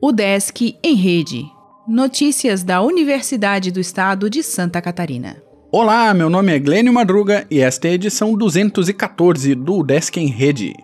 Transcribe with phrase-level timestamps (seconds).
[0.00, 1.44] O Desk em Rede.
[1.86, 5.42] Notícias da Universidade do Estado de Santa Catarina.
[5.70, 10.26] Olá, meu nome é Glênio Madruga e esta é a edição 214 do Desk em
[10.26, 10.74] Rede.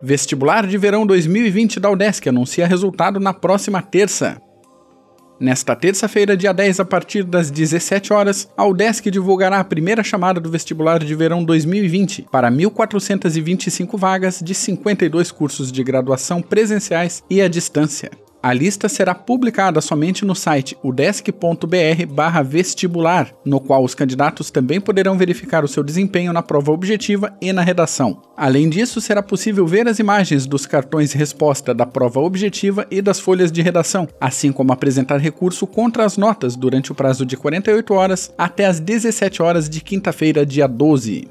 [0.00, 4.40] Vestibular de Verão 2020 da UDESC anuncia resultado na próxima terça.
[5.42, 10.38] Nesta terça-feira, dia 10, a partir das 17 horas, a UDESC divulgará a primeira chamada
[10.38, 17.42] do vestibular de verão 2020 para 1.425 vagas de 52 cursos de graduação presenciais e
[17.42, 18.21] à distância.
[18.42, 25.64] A lista será publicada somente no site udesc.br/vestibular, no qual os candidatos também poderão verificar
[25.64, 28.20] o seu desempenho na prova objetiva e na redação.
[28.36, 33.20] Além disso, será possível ver as imagens dos cartões resposta da prova objetiva e das
[33.20, 37.94] folhas de redação, assim como apresentar recurso contra as notas durante o prazo de 48
[37.94, 41.28] horas até as 17 horas de quinta-feira, dia 12.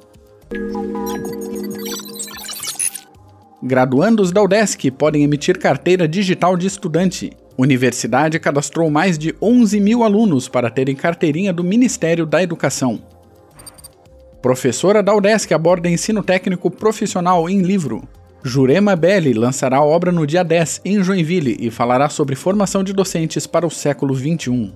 [3.64, 7.32] Graduandos da UDESC podem emitir carteira digital de estudante.
[7.55, 13.00] Universidade cadastrou mais de 11 mil alunos para terem carteirinha do Ministério da Educação.
[14.41, 18.02] Professora da UDESC aborda ensino técnico profissional em livro.
[18.44, 22.94] Jurema Belli lançará a obra no dia 10 em Joinville e falará sobre formação de
[22.94, 24.74] docentes para o século XXI.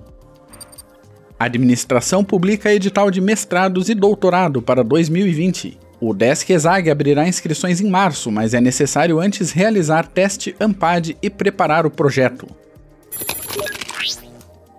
[1.36, 5.85] A administração publica edital de mestrados e doutorado para 2020.
[6.00, 11.30] O Desk Exag abrirá inscrições em março, mas é necessário antes realizar teste AMPAD e
[11.30, 12.46] preparar o projeto.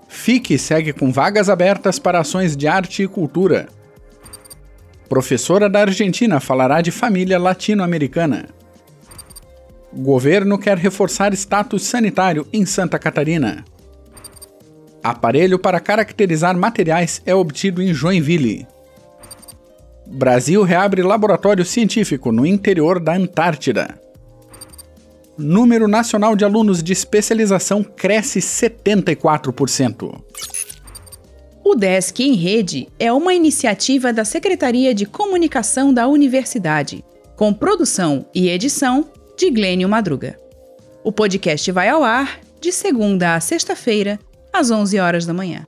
[0.08, 3.68] FIC segue com vagas abertas para ações de arte e cultura.
[5.10, 8.50] Professora da Argentina falará de família latino-americana.
[9.94, 13.64] Governo quer reforçar status sanitário em Santa Catarina.
[15.02, 18.68] Aparelho para caracterizar materiais é obtido em Joinville.
[20.10, 24.00] Brasil reabre laboratório científico no interior da Antártida.
[25.38, 30.20] Número nacional de alunos de especialização cresce 74%.
[31.64, 37.04] O Desk em Rede é uma iniciativa da Secretaria de Comunicação da Universidade,
[37.36, 40.40] com produção e edição de Glênio Madruga.
[41.04, 44.18] O podcast vai ao ar de segunda a sexta-feira,
[44.54, 45.68] às 11 horas da manhã.